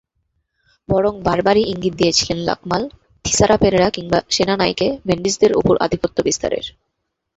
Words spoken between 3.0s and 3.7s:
Thisara